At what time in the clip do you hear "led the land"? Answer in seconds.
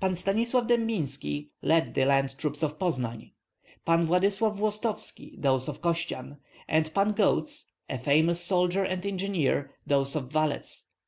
1.60-2.38